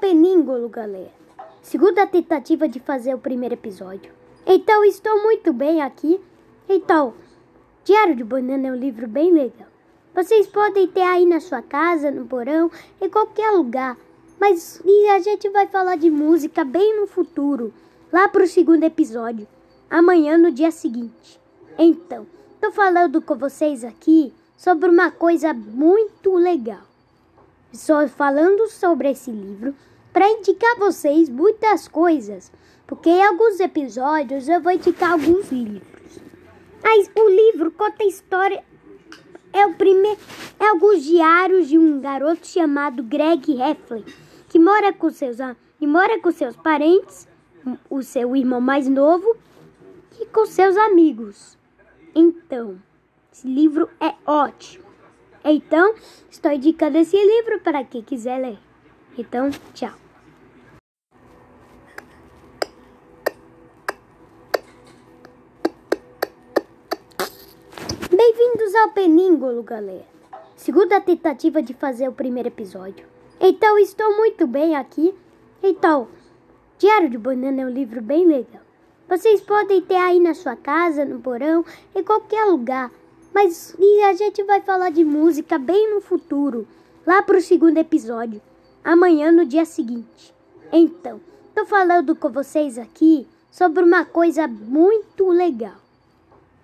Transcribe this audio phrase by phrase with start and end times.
[0.00, 1.12] Peníngolo, galera.
[1.60, 4.12] Segunda tentativa de fazer o primeiro episódio.
[4.46, 6.20] Então, estou muito bem aqui.
[6.68, 7.14] Então,
[7.84, 9.68] Diário de Banana é um livro bem legal.
[10.14, 13.98] Vocês podem ter aí na sua casa, no porão, em qualquer lugar.
[14.40, 17.74] Mas e a gente vai falar de música bem no futuro,
[18.12, 19.46] lá pro segundo episódio,
[19.90, 21.40] amanhã no dia seguinte.
[21.76, 22.26] Então,
[22.60, 26.87] tô falando com vocês aqui sobre uma coisa muito legal.
[27.70, 29.74] Estou falando sobre esse livro
[30.12, 32.50] para indicar a vocês muitas coisas,
[32.86, 36.18] porque em alguns episódios eu vou indicar alguns livros.
[36.82, 38.64] Mas o livro conta a história
[39.52, 40.18] é o primeiro
[40.58, 44.04] é alguns diários de um garoto chamado Greg Heffley,
[44.48, 45.36] que mora com seus
[45.80, 47.28] e mora com seus parentes,
[47.90, 49.36] o seu irmão mais novo
[50.18, 51.56] e com seus amigos.
[52.14, 52.80] Então,
[53.30, 54.87] esse livro é ótimo.
[55.44, 55.94] Então,
[56.30, 58.58] estou indicando esse livro para quem quiser ler.
[59.16, 59.92] Então, tchau.
[68.10, 70.06] Bem-vindos ao Peníngolo, galera.
[70.56, 73.06] Segunda tentativa de fazer o primeiro episódio.
[73.40, 75.14] Então, estou muito bem aqui.
[75.62, 76.08] Então,
[76.78, 78.62] Diário de Banana é um livro bem legal.
[79.08, 81.64] Vocês podem ter aí na sua casa, no porão,
[81.94, 82.90] em qualquer lugar.
[83.32, 86.66] Mas e a gente vai falar de música bem no futuro,
[87.06, 88.40] lá pro segundo episódio,
[88.82, 90.34] amanhã no dia seguinte.
[90.72, 91.20] Então,
[91.54, 95.76] tô falando com vocês aqui sobre uma coisa muito legal.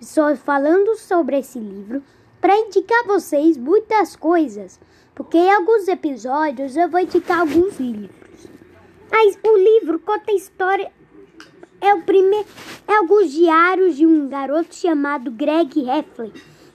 [0.00, 2.02] Estou falando sobre esse livro
[2.40, 4.80] para indicar vocês muitas coisas,
[5.14, 8.48] porque em alguns episódios eu vou indicar alguns livros.
[9.10, 10.90] Mas o livro conta a história
[11.80, 12.46] é o primeiro
[12.86, 16.32] é alguns diários de um garoto chamado Greg Heffley,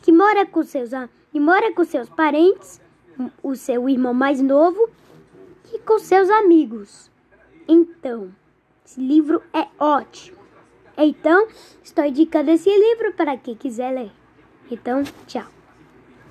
[0.07, 0.91] que mora com seus
[1.33, 2.79] e mora com seus parentes,
[3.43, 4.89] o seu irmão mais novo
[5.73, 7.11] e com seus amigos.
[7.67, 8.33] Então,
[8.85, 10.37] esse livro é ótimo.
[10.97, 11.49] Então,
[11.83, 14.11] estou indicando esse livro para quem quiser ler.
[14.71, 15.56] Então, tchau.